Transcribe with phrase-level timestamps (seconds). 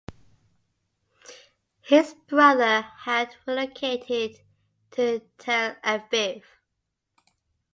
[1.83, 4.39] His brother had relocated
[4.89, 6.41] to Tel Aviv.